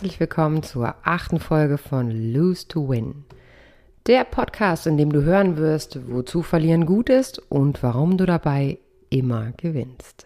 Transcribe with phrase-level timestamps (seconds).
[0.00, 3.26] Herzlich willkommen zur achten Folge von Lose to Win.
[4.06, 8.78] Der Podcast, in dem du hören wirst, wozu Verlieren gut ist und warum du dabei
[9.10, 10.24] immer gewinnst.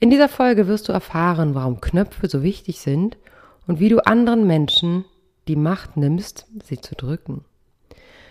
[0.00, 3.18] In dieser Folge wirst du erfahren, warum Knöpfe so wichtig sind
[3.66, 5.04] und wie du anderen Menschen
[5.48, 7.44] die Macht nimmst, sie zu drücken.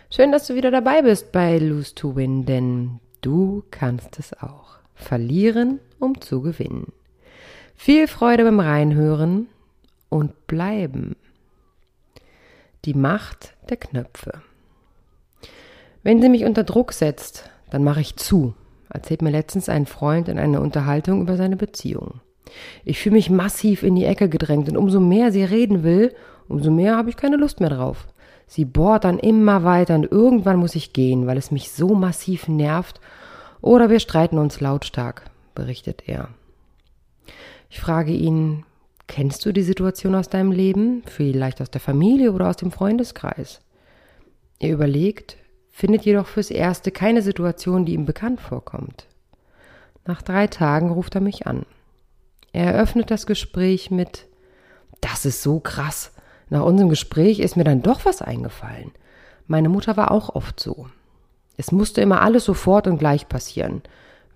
[0.09, 4.79] Schön, dass du wieder dabei bist bei Lose to Win, denn du kannst es auch.
[4.95, 6.93] Verlieren, um zu gewinnen.
[7.75, 9.47] Viel Freude beim Reinhören
[10.11, 11.15] und bleiben.
[12.85, 14.41] Die Macht der Knöpfe.
[16.03, 18.53] Wenn sie mich unter Druck setzt, dann mache ich zu,
[18.89, 22.19] erzählt mir letztens ein Freund in einer Unterhaltung über seine Beziehung.
[22.83, 26.13] Ich fühle mich massiv in die Ecke gedrängt und umso mehr sie reden will,
[26.49, 28.07] umso mehr habe ich keine Lust mehr drauf.
[28.47, 32.49] Sie bohrt dann immer weiter und irgendwann muss ich gehen, weil es mich so massiv
[32.49, 32.99] nervt
[33.61, 36.27] oder wir streiten uns lautstark, berichtet er.
[37.69, 38.65] Ich frage ihn,
[39.11, 43.59] kennst du die Situation aus deinem Leben, vielleicht aus der Familie oder aus dem Freundeskreis?
[44.57, 45.35] Er überlegt,
[45.69, 49.07] findet jedoch fürs Erste keine Situation, die ihm bekannt vorkommt.
[50.05, 51.65] Nach drei Tagen ruft er mich an.
[52.53, 54.27] Er eröffnet das Gespräch mit
[55.01, 56.13] Das ist so krass.
[56.49, 58.91] Nach unserem Gespräch ist mir dann doch was eingefallen.
[59.45, 60.87] Meine Mutter war auch oft so.
[61.57, 63.81] Es musste immer alles sofort und gleich passieren.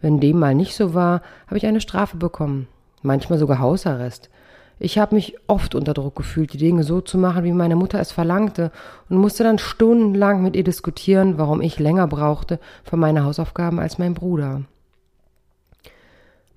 [0.02, 2.68] Wenn dem mal nicht so war, habe ich eine Strafe bekommen
[3.06, 4.30] manchmal sogar Hausarrest.
[4.78, 8.00] Ich habe mich oft unter Druck gefühlt, die Dinge so zu machen, wie meine Mutter
[8.00, 8.72] es verlangte,
[9.10, 13.98] und musste dann stundenlang mit ihr diskutieren, warum ich länger brauchte für meine Hausaufgaben als
[13.98, 14.62] mein Bruder.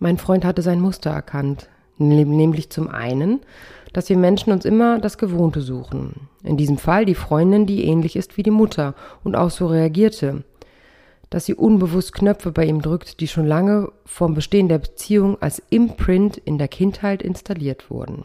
[0.00, 3.40] Mein Freund hatte sein Muster erkannt, nämlich zum einen,
[3.92, 6.28] dass wir Menschen uns immer das Gewohnte suchen.
[6.42, 10.44] In diesem Fall die Freundin, die ähnlich ist wie die Mutter und auch so reagierte,
[11.30, 15.62] dass sie unbewusst Knöpfe bei ihm drückt, die schon lange vom Bestehen der Beziehung als
[15.70, 18.24] Imprint in der Kindheit installiert wurden.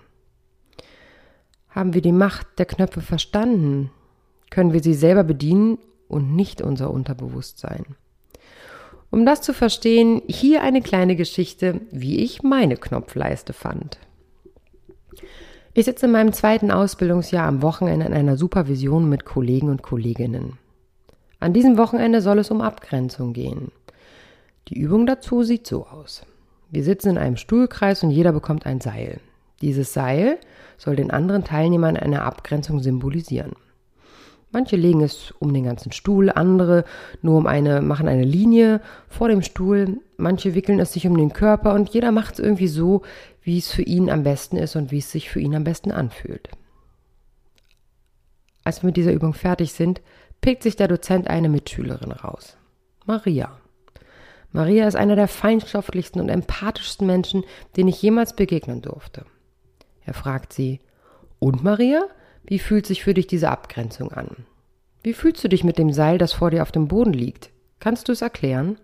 [1.69, 3.91] Haben wir die Macht der Knöpfe verstanden,
[4.49, 7.85] können wir sie selber bedienen und nicht unser Unterbewusstsein.
[9.09, 13.99] Um das zu verstehen, hier eine kleine Geschichte, wie ich meine Knopfleiste fand.
[15.75, 20.57] Ich sitze in meinem zweiten Ausbildungsjahr am Wochenende in einer Supervision mit Kollegen und Kolleginnen.
[21.43, 23.73] An diesem Wochenende soll es um Abgrenzung gehen.
[24.69, 26.21] Die Übung dazu sieht so aus.
[26.69, 29.19] Wir sitzen in einem Stuhlkreis und jeder bekommt ein Seil.
[29.61, 30.37] Dieses Seil
[30.77, 33.57] soll den anderen Teilnehmern eine Abgrenzung symbolisieren.
[34.53, 36.85] Manche legen es um den ganzen Stuhl, andere
[37.21, 41.33] nur um eine, machen eine Linie vor dem Stuhl, manche wickeln es sich um den
[41.33, 43.01] Körper und jeder macht es irgendwie so,
[43.41, 45.91] wie es für ihn am besten ist und wie es sich für ihn am besten
[45.91, 46.47] anfühlt.
[48.63, 50.01] Als wir mit dieser Übung fertig sind,
[50.43, 52.57] pickt sich der Dozent eine Mitschülerin raus.
[53.05, 53.57] Maria.
[54.51, 57.45] Maria ist einer der feinstofflichsten und empathischsten Menschen,
[57.77, 59.25] denen ich jemals begegnen durfte.
[60.05, 60.81] Er fragt sie,
[61.39, 62.03] und Maria,
[62.43, 64.45] wie fühlt sich für dich diese Abgrenzung an?
[65.01, 67.49] Wie fühlst du dich mit dem Seil, das vor dir auf dem Boden liegt?
[67.79, 68.77] Kannst du es erklären?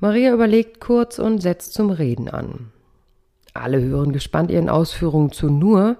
[0.00, 2.72] Maria überlegt kurz und setzt zum Reden an.
[3.52, 5.98] Alle hören gespannt ihren Ausführungen zu, nur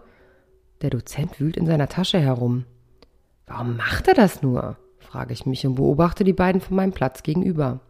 [0.82, 2.64] der Dozent wühlt in seiner Tasche herum.
[3.46, 4.76] Warum macht er das nur?
[4.98, 7.80] frage ich mich und beobachte die beiden von meinem Platz gegenüber.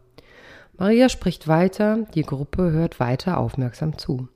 [0.77, 4.27] Maria spricht weiter, die Gruppe hört weiter aufmerksam zu.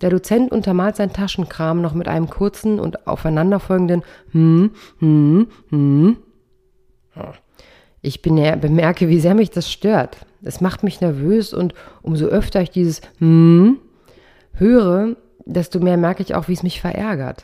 [0.00, 4.02] Der Dozent untermalt sein Taschenkram noch mit einem kurzen und aufeinanderfolgenden
[4.32, 6.16] Hm, hm, hm.
[8.00, 10.24] Ich bemerke, wie sehr mich das stört.
[10.42, 13.78] Es macht mich nervös und umso öfter ich dieses Hm
[14.54, 17.42] höre, desto mehr merke ich auch, wie es mich verärgert.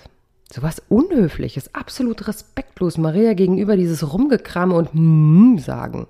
[0.53, 6.07] Sowas Unhöfliches, absolut respektlos Maria gegenüber dieses Rumgekrame und mm sagen.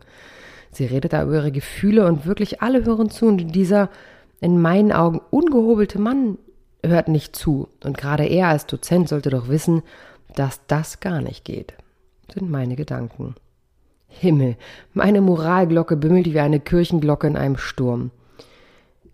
[0.71, 3.89] Sie redet da über ihre Gefühle und wirklich alle hören zu und dieser
[4.41, 6.37] in meinen Augen ungehobelte Mann
[6.85, 7.69] hört nicht zu.
[7.83, 9.83] Und gerade er als Dozent sollte doch wissen,
[10.35, 11.75] dass das gar nicht geht.
[12.33, 13.35] Sind meine Gedanken.
[14.09, 14.57] Himmel,
[14.93, 18.11] meine Moralglocke bimmelt wie eine Kirchenglocke in einem Sturm.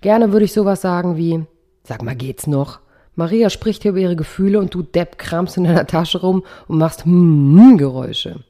[0.00, 1.44] Gerne würde ich sowas sagen wie,
[1.84, 2.80] sag mal, geht's noch?
[3.14, 6.78] Maria spricht hier über ihre Gefühle und du Depp kramst in deiner Tasche rum und
[6.78, 8.40] machst hm Geräusche.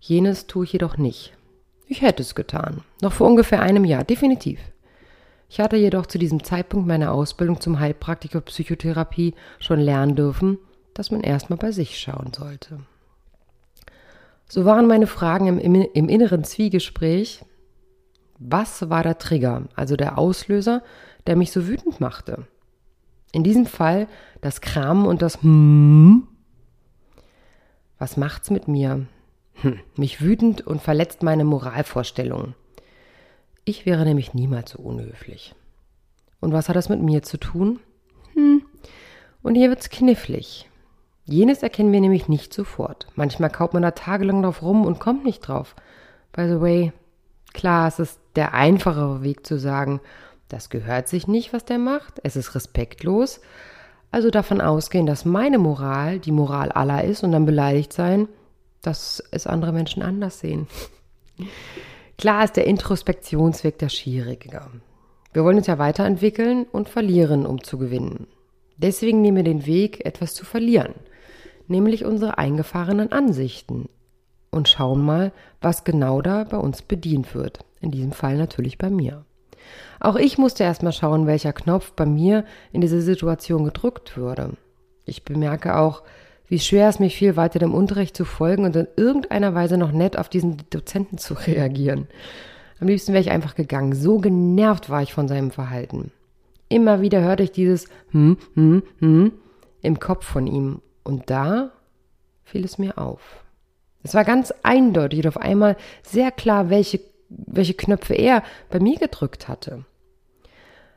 [0.00, 1.32] Jenes tue ich jedoch nicht.
[1.86, 2.82] Ich hätte es getan.
[3.00, 4.60] Noch vor ungefähr einem Jahr, definitiv.
[5.48, 10.58] Ich hatte jedoch zu diesem Zeitpunkt meiner Ausbildung zum Heilpraktiker Psychotherapie schon lernen dürfen,
[10.94, 12.80] dass man erstmal bei sich schauen sollte.
[14.48, 17.44] So waren meine Fragen im, im, im inneren Zwiegespräch.
[18.38, 20.82] Was war der Trigger, also der Auslöser,
[21.26, 22.46] der mich so wütend machte?
[23.34, 24.06] In diesem Fall
[24.42, 26.28] das Kram und das Hm.
[27.98, 29.06] Was macht's mit mir?
[29.54, 32.54] Hm, mich wütend und verletzt meine Moralvorstellungen.
[33.64, 35.54] Ich wäre nämlich niemals so unhöflich.
[36.40, 37.80] Und was hat das mit mir zu tun?
[38.34, 38.62] Hm,
[39.42, 40.70] Und hier wird's knifflig.
[41.24, 43.08] Jenes erkennen wir nämlich nicht sofort.
[43.16, 45.74] Manchmal kaut man da tagelang drauf rum und kommt nicht drauf.
[46.30, 46.92] By the way,
[47.52, 50.00] klar, es ist der einfachere Weg zu sagen,
[50.48, 53.40] das gehört sich nicht, was der macht, es ist respektlos.
[54.10, 58.28] Also davon ausgehen, dass meine Moral die Moral aller ist und dann beleidigt sein,
[58.82, 60.68] dass es andere Menschen anders sehen.
[62.18, 64.70] Klar ist der Introspektionsweg der schwieriger.
[65.32, 68.28] Wir wollen uns ja weiterentwickeln und verlieren, um zu gewinnen.
[68.76, 70.94] Deswegen nehmen wir den Weg, etwas zu verlieren,
[71.66, 73.88] nämlich unsere eingefahrenen Ansichten
[74.52, 77.64] und schauen mal, was genau da bei uns bedient wird.
[77.80, 79.24] In diesem Fall natürlich bei mir.
[80.00, 84.50] Auch ich musste erstmal schauen, welcher Knopf bei mir in dieser Situation gedrückt würde.
[85.04, 86.02] Ich bemerke auch,
[86.46, 89.92] wie schwer es mich fiel, weiter dem Unterricht zu folgen und in irgendeiner Weise noch
[89.92, 92.08] nett auf diesen Dozenten zu reagieren.
[92.80, 93.94] Am liebsten wäre ich einfach gegangen.
[93.94, 96.10] So genervt war ich von seinem Verhalten.
[96.68, 99.32] Immer wieder hörte ich dieses hm, hm, hm
[99.80, 100.80] im Kopf von ihm.
[101.04, 101.70] Und da
[102.42, 103.44] fiel es mir auf.
[104.02, 108.98] Es war ganz eindeutig und auf einmal sehr klar, welche welche Knöpfe er bei mir
[108.98, 109.84] gedrückt hatte.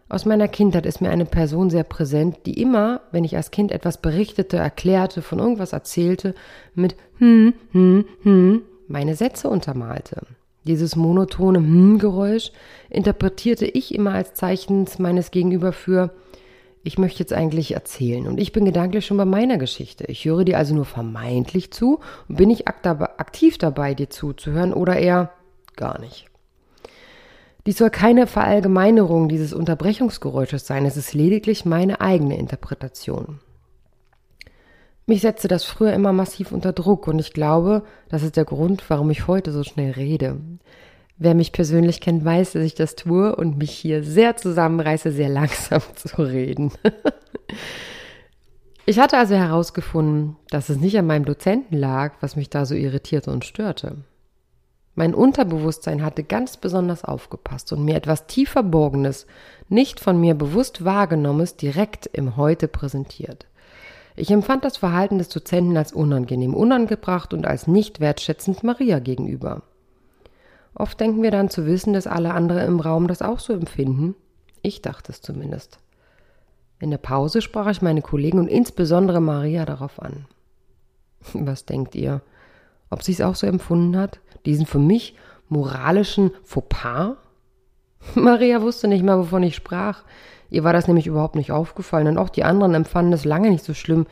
[0.09, 3.73] Aus meiner Kindheit ist mir eine Person sehr präsent, die immer, wenn ich als Kind
[3.73, 6.33] etwas berichtete, erklärte, von irgendwas erzählte,
[6.75, 10.21] mit hm, hm, hm meine Sätze untermalte.
[10.65, 12.51] Dieses monotone Hm-Geräusch
[12.89, 16.11] interpretierte ich immer als Zeichen meines Gegenüber für
[16.83, 20.05] ich möchte jetzt eigentlich erzählen und ich bin gedanklich schon bei meiner Geschichte.
[20.05, 21.99] Ich höre dir also nur vermeintlich zu
[22.29, 25.31] und bin ich aktiv dabei, dir zuzuhören oder eher
[25.77, 26.25] gar nicht.
[27.65, 33.39] Dies soll keine Verallgemeinerung dieses Unterbrechungsgeräusches sein, es ist lediglich meine eigene Interpretation.
[35.05, 38.89] Mich setzte das früher immer massiv unter Druck und ich glaube, das ist der Grund,
[38.89, 40.37] warum ich heute so schnell rede.
[41.17, 45.29] Wer mich persönlich kennt, weiß, dass ich das tue und mich hier sehr zusammenreiße, sehr
[45.29, 46.71] langsam zu reden.
[48.85, 52.75] ich hatte also herausgefunden, dass es nicht an meinem Dozenten lag, was mich da so
[52.75, 53.97] irritierte und störte.
[54.97, 59.27] Mein Unterbewusstsein hatte ganz besonders aufgepasst und mir etwas tief Verborgenes,
[59.69, 63.45] nicht von mir bewusst wahrgenommenes, direkt im Heute präsentiert.
[64.15, 69.61] Ich empfand das Verhalten des Dozenten als unangenehm, unangebracht und als nicht wertschätzend Maria gegenüber.
[70.73, 74.15] Oft denken wir dann zu wissen, dass alle anderen im Raum das auch so empfinden.
[74.63, 75.77] Ich dachte es zumindest.
[76.79, 80.25] In der Pause sprach ich meine Kollegen und insbesondere Maria darauf an.
[81.33, 82.23] Was denkt ihr?
[82.89, 84.19] Ob sie es auch so empfunden hat?
[84.47, 85.15] diesen für mich
[85.49, 87.17] moralischen Fauxpas?
[88.15, 90.03] Maria wusste nicht mal, wovon ich sprach.
[90.49, 93.65] Ihr war das nämlich überhaupt nicht aufgefallen und auch die anderen empfanden es lange nicht
[93.65, 94.07] so schlimm,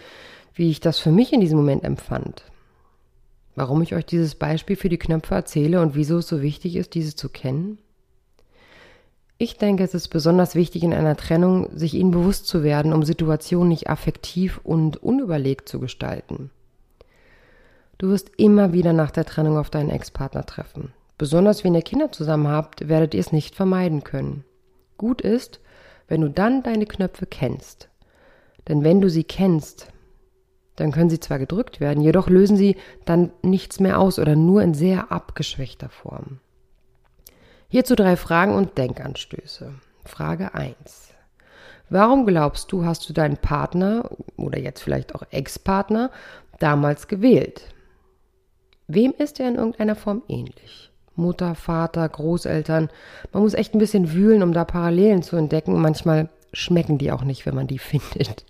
[0.54, 2.44] wie ich das für mich in diesem Moment empfand.
[3.56, 6.94] Warum ich euch dieses Beispiel für die Knöpfe erzähle und wieso es so wichtig ist,
[6.94, 7.78] diese zu kennen?
[9.38, 13.04] Ich denke, es ist besonders wichtig in einer Trennung, sich ihnen bewusst zu werden, um
[13.04, 16.52] Situationen nicht affektiv und unüberlegt zu gestalten.
[17.98, 20.94] Du wirst immer wieder nach der Trennung auf deinen Ex-Partner treffen.
[21.18, 24.44] Besonders wenn ihr Kinder zusammen habt, werdet ihr es nicht vermeiden können.
[24.98, 25.62] Gut ist,
[26.08, 27.90] wenn du dann deine Knöpfe kennst.
[28.68, 29.88] Denn wenn du sie kennst,
[30.76, 32.76] dann können sie zwar gedrückt werden, jedoch lösen sie
[33.06, 36.40] dann nichts mehr aus oder nur in sehr abgeschwächter Form.
[37.70, 39.74] Hierzu drei Fragen und Denkanstöße.
[40.04, 41.14] Frage 1.
[41.90, 46.12] Warum glaubst du, hast du deinen Partner oder jetzt vielleicht auch Ex-Partner
[46.60, 47.75] damals gewählt?
[48.88, 50.92] Wem ist er in irgendeiner Form ähnlich?
[51.16, 52.90] Mutter, Vater, Großeltern.
[53.32, 55.80] Man muss echt ein bisschen wühlen, um da Parallelen zu entdecken.
[55.80, 58.46] Manchmal schmecken die auch nicht, wenn man die findet.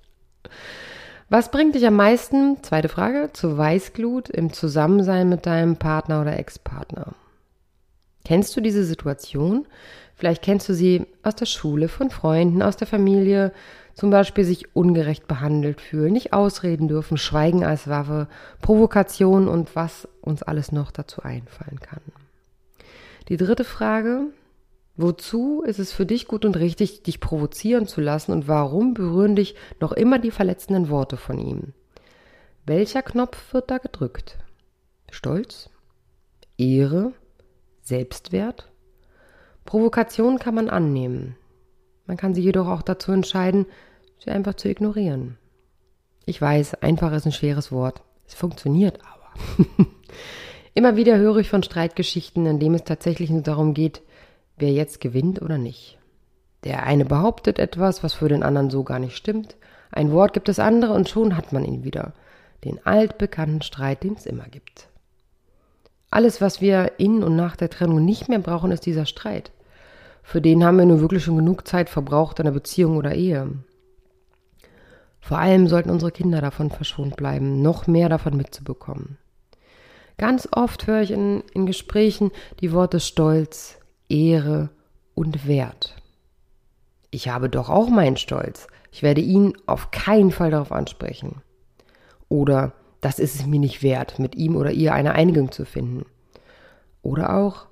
[1.30, 6.38] Was bringt dich am meisten, zweite Frage, zu Weißglut im Zusammensein mit deinem Partner oder
[6.38, 7.14] Ex-Partner?
[8.24, 9.66] Kennst du diese Situation?
[10.16, 13.52] Vielleicht kennst du sie aus der Schule, von Freunden, aus der Familie,
[13.94, 18.28] zum Beispiel sich ungerecht behandelt fühlen, nicht ausreden dürfen, Schweigen als Waffe,
[18.62, 22.02] Provokation und was uns alles noch dazu einfallen kann.
[23.30, 24.28] Die dritte Frage,
[24.98, 29.36] wozu ist es für dich gut und richtig, dich provozieren zu lassen und warum berühren
[29.36, 31.74] dich noch immer die verletzenden Worte von ihm?
[32.66, 34.38] Welcher Knopf wird da gedrückt?
[35.12, 35.70] Stolz?
[36.58, 37.14] Ehre?
[37.82, 38.70] Selbstwert?
[39.66, 41.36] Provokation kann man annehmen.
[42.06, 43.66] Man kann sie jedoch auch dazu entscheiden,
[44.24, 45.38] sie einfach zu ignorieren.
[46.26, 48.02] Ich weiß, einfach ist ein schweres Wort.
[48.28, 49.86] Es funktioniert aber.
[50.74, 54.02] Immer wieder höre ich von Streitgeschichten, in denen es tatsächlich nur darum geht,
[54.58, 55.98] wer jetzt gewinnt oder nicht.
[56.64, 59.56] Der eine behauptet etwas, was für den anderen so gar nicht stimmt.
[59.92, 62.14] Ein Wort gibt es andere und schon hat man ihn wieder.
[62.64, 64.90] Den altbekannten Streit, den es immer gibt.
[66.10, 69.52] Alles, was wir in und nach der Trennung nicht mehr brauchen, ist dieser Streit.
[70.26, 73.48] Für den haben wir nur wirklich schon genug Zeit verbraucht in einer Beziehung oder Ehe.
[75.22, 79.20] Vor allem sollten unsere Kinder davon verschont bleiben, noch mehr davon mitzubekommen.
[80.18, 83.78] Ganz oft höre ich in, in Gesprächen die Worte Stolz,
[84.10, 84.72] Ehre
[85.14, 85.96] und Wert.
[87.12, 88.68] Ich habe doch auch meinen Stolz.
[88.92, 91.44] Ich werde ihn auf keinen Fall darauf ansprechen.
[92.30, 96.08] Oder das ist es mir nicht wert, mit ihm oder ihr eine Einigung zu finden.
[97.04, 97.68] Oder auch,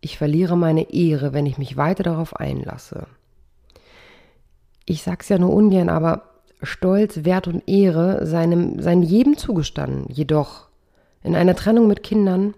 [0.00, 3.06] ich verliere meine Ehre, wenn ich mich weiter darauf einlasse.
[4.86, 6.30] Ich sag's ja nur ungern, aber
[6.62, 10.06] Stolz, Wert und Ehre seinem, seien jedem zugestanden.
[10.08, 10.68] Jedoch
[11.22, 12.54] in einer Trennung mit Kindern,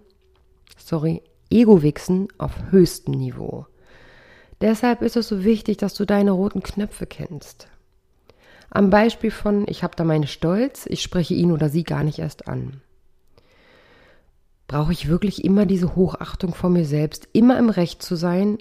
[0.77, 3.67] sorry, Ego-Wichsen auf höchstem Niveau.
[4.61, 7.69] Deshalb ist es so wichtig, dass du deine roten Knöpfe kennst.
[8.71, 12.21] Am Beispiel von, ich habe da meinen Stolz, ich spreche ihn oder sie gar nicht
[12.21, 12.81] erst an.
[14.73, 18.57] Brauche ich wirklich immer diese Hochachtung vor mir selbst, immer im Recht zu sein?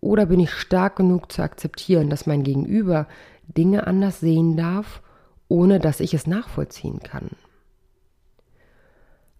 [0.00, 3.06] Oder bin ich stark genug zu akzeptieren, dass mein Gegenüber
[3.48, 5.02] Dinge anders sehen darf,
[5.48, 7.32] ohne dass ich es nachvollziehen kann?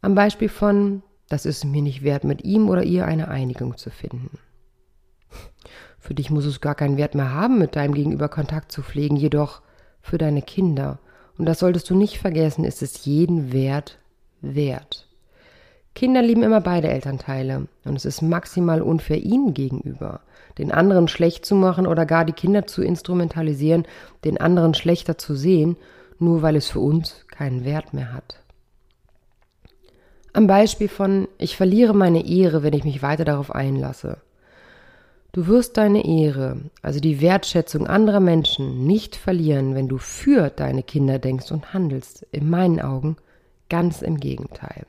[0.03, 3.89] Am Beispiel von, das ist mir nicht wert, mit ihm oder ihr eine Einigung zu
[3.89, 4.39] finden.
[5.99, 9.17] Für dich muss es gar keinen Wert mehr haben, mit deinem Gegenüber Kontakt zu pflegen,
[9.17, 9.63] jedoch
[10.03, 10.99] für deine Kinder,
[11.39, 13.99] und das solltest du nicht vergessen, ist es jeden Wert
[14.43, 15.09] wert.
[15.95, 20.21] Kinder lieben immer beide Elternteile, und es ist maximal unfair ihnen gegenüber,
[20.59, 23.87] den anderen schlecht zu machen oder gar die Kinder zu instrumentalisieren,
[24.25, 25.77] den anderen schlechter zu sehen,
[26.19, 28.43] nur weil es für uns keinen Wert mehr hat.
[30.33, 34.19] Am Beispiel von ich verliere meine Ehre, wenn ich mich weiter darauf einlasse.
[35.33, 40.83] Du wirst deine Ehre, also die Wertschätzung anderer Menschen, nicht verlieren, wenn du für deine
[40.83, 42.27] Kinder denkst und handelst.
[42.33, 43.17] In meinen Augen
[43.69, 44.87] ganz im Gegenteil.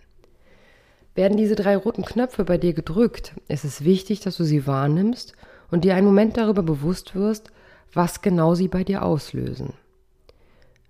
[1.16, 5.34] Werden diese drei roten Knöpfe bei dir gedrückt, ist es wichtig, dass du sie wahrnimmst
[5.70, 7.52] und dir einen Moment darüber bewusst wirst,
[7.94, 9.74] was genau sie bei dir auslösen.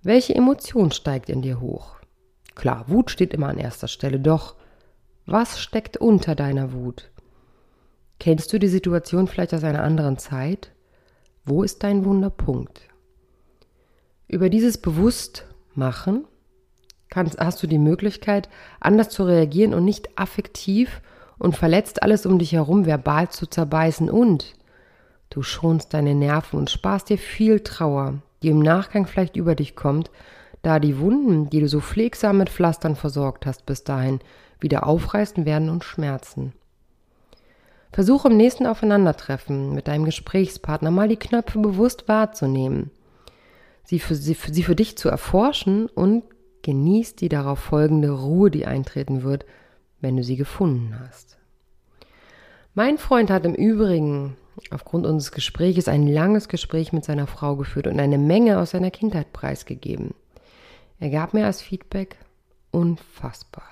[0.02, 1.98] Welche Emotion steigt in dir hoch?
[2.56, 4.56] Klar, Wut steht immer an erster Stelle, doch
[5.26, 7.10] was steckt unter deiner Wut?
[8.20, 10.72] Kennst du die Situation vielleicht aus einer anderen Zeit?
[11.46, 12.82] Wo ist dein Wunderpunkt?
[14.28, 16.26] Über dieses Bewusstmachen
[17.14, 21.02] kannst, hast du die Möglichkeit, anders zu reagieren und nicht affektiv
[21.38, 24.56] und verletzt alles um dich herum verbal zu zerbeißen und
[25.30, 29.76] du schonst deine Nerven und sparst dir viel Trauer, die im Nachgang vielleicht über dich
[29.76, 30.10] kommt,
[30.64, 34.20] da die Wunden, die du so pflegsam mit Pflastern versorgt hast bis dahin,
[34.60, 36.54] wieder aufreißen werden und schmerzen.
[37.92, 42.90] Versuche im nächsten Aufeinandertreffen mit deinem Gesprächspartner mal die Knöpfe bewusst wahrzunehmen,
[43.84, 46.24] sie für, sie, für, sie für dich zu erforschen und
[46.64, 49.46] genieß die darauf folgende Ruhe, die eintreten wird,
[50.02, 51.38] wenn du sie gefunden hast.
[52.74, 54.36] Mein Freund hat im Übrigen
[54.72, 58.92] aufgrund unseres Gespräches ein langes Gespräch mit seiner Frau geführt und eine Menge aus seiner
[58.92, 60.14] Kindheit preisgegeben.
[61.00, 62.18] Er gab mir als Feedback
[62.72, 63.64] unfassbar.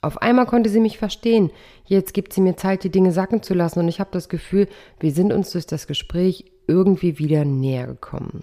[0.00, 1.50] Auf einmal konnte sie mich verstehen.
[1.84, 4.68] Jetzt gibt sie mir Zeit, die Dinge sacken zu lassen und ich habe das Gefühl,
[4.98, 8.42] wir sind uns durch das Gespräch irgendwie wieder näher gekommen.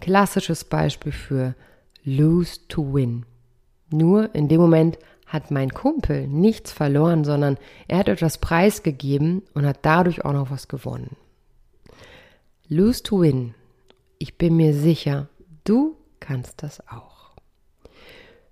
[0.00, 1.54] Klassisches Beispiel für
[2.04, 3.24] Lose to Win.
[3.90, 7.56] Nur in dem Moment hat mein Kumpel nichts verloren, sondern
[7.88, 11.16] er hat etwas preisgegeben und hat dadurch auch noch was gewonnen.
[12.68, 13.54] Lose to Win.
[14.18, 15.28] Ich bin mir sicher,
[15.64, 17.14] du kannst das auch.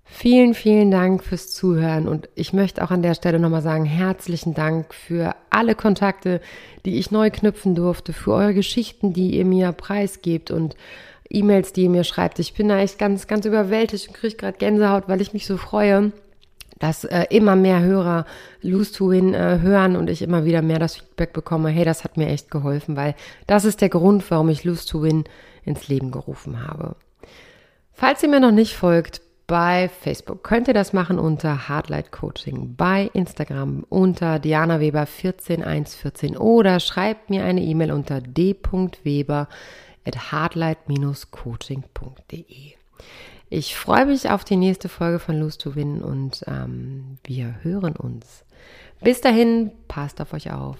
[0.03, 4.53] Vielen, vielen Dank fürs Zuhören und ich möchte auch an der Stelle nochmal sagen, herzlichen
[4.53, 6.39] Dank für alle Kontakte,
[6.85, 10.75] die ich neu knüpfen durfte, für eure Geschichten, die ihr mir preisgebt und
[11.29, 12.39] E-Mails, die ihr mir schreibt.
[12.39, 15.57] Ich bin da echt ganz, ganz überwältigt und kriege gerade Gänsehaut, weil ich mich so
[15.57, 16.11] freue,
[16.79, 18.25] dass äh, immer mehr Hörer
[18.61, 22.03] Lose to Win äh, hören und ich immer wieder mehr das Feedback bekomme, hey, das
[22.03, 23.15] hat mir echt geholfen, weil
[23.47, 25.23] das ist der Grund, warum ich Lose to Win
[25.63, 26.95] ins Leben gerufen habe.
[27.93, 32.75] Falls ihr mir noch nicht folgt, bei Facebook könnt ihr das machen unter Hardlight Coaching,
[32.75, 39.47] bei Instagram unter Diana Weber 14114 oder schreibt mir eine E-Mail unter d.weber
[40.05, 42.73] at hardlight-coaching.de.
[43.49, 47.95] Ich freue mich auf die nächste Folge von Lose to Win und ähm, wir hören
[47.95, 48.43] uns.
[49.01, 50.77] Bis dahin, passt auf euch auf.